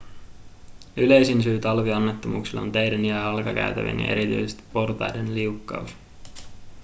yleisin 0.97 1.41
syy 1.43 1.59
talvionnettomuuksille 1.59 2.61
on 2.61 2.71
teiden 2.71 3.05
jalkakäytävien 3.05 3.99
ja 3.99 4.07
erityisesti 4.07 4.63
portaiden 4.73 5.35
liukkaus 5.35 5.95